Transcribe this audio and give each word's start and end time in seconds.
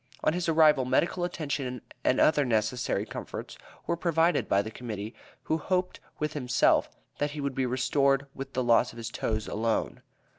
On 0.23 0.33
his 0.33 0.49
arrival 0.49 0.83
medical 0.83 1.23
attention 1.23 1.79
and 2.03 2.19
other 2.19 2.43
necessary 2.43 3.05
comforts 3.05 3.55
were 3.85 3.95
provided 3.95 4.49
by 4.49 4.63
the 4.63 4.71
Committee, 4.71 5.13
who 5.43 5.59
hoped 5.59 5.99
with 6.17 6.33
himself, 6.33 6.89
that 7.19 7.29
he 7.37 7.39
would 7.39 7.53
be 7.53 7.67
restored 7.67 8.25
with 8.33 8.53
the 8.53 8.63
loss 8.63 8.93
of 8.93 8.97
his 8.97 9.09
toes 9.11 9.47
alone. 9.47 10.01